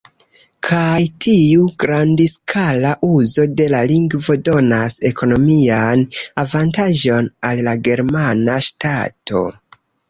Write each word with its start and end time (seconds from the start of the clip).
Kaj 0.67 1.01
tiu 1.25 1.65
grandskala 1.83 2.95
uzo 3.09 3.45
de 3.61 3.69
la 3.75 3.83
lingvo 3.93 4.39
donas 4.49 4.99
ekonomian 5.13 6.05
avantaĝon 6.47 7.33
al 7.51 7.67
la 7.71 7.81
germana 7.91 8.61
ŝtato. 8.73 9.49